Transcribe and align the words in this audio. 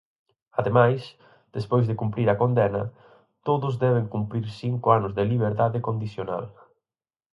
Ademais, 0.59 1.01
despois 1.57 1.85
de 1.87 1.99
cumprir 2.01 2.27
a 2.29 2.39
condena, 2.41 2.83
todos 3.47 3.73
deben 3.85 4.11
cumprir 4.15 4.45
cinco 4.61 4.87
anos 4.97 5.11
de 5.17 5.23
liberdade 5.31 5.83
condicional. 5.87 6.45